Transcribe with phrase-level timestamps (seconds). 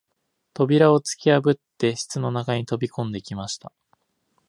[0.55, 3.71] 扉をつきやぶって室の中に飛び込んできました